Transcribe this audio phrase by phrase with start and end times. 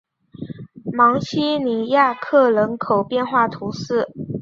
[0.97, 4.09] 芒西尼亚克人口变化图示